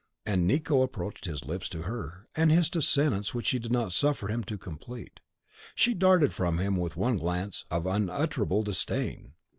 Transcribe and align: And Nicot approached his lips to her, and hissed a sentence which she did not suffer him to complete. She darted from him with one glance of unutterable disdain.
And 0.25 0.47
Nicot 0.47 0.81
approached 0.81 1.25
his 1.25 1.45
lips 1.45 1.69
to 1.69 1.83
her, 1.83 2.27
and 2.33 2.51
hissed 2.51 2.75
a 2.75 2.81
sentence 2.81 3.35
which 3.35 3.45
she 3.45 3.59
did 3.59 3.71
not 3.71 3.91
suffer 3.93 4.29
him 4.29 4.43
to 4.45 4.57
complete. 4.57 5.19
She 5.75 5.93
darted 5.93 6.33
from 6.33 6.57
him 6.57 6.75
with 6.75 6.97
one 6.97 7.17
glance 7.17 7.65
of 7.69 7.85
unutterable 7.85 8.63
disdain. 8.63 9.33